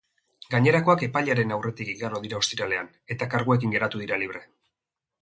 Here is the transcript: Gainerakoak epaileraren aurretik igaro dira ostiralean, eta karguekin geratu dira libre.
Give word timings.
Gainerakoak 0.53 1.03
epaileraren 1.07 1.53
aurretik 1.59 1.93
igaro 1.93 2.23
dira 2.25 2.39
ostiralean, 2.41 2.93
eta 3.17 3.31
karguekin 3.37 3.79
geratu 3.79 4.07
dira 4.07 4.23
libre. 4.27 4.47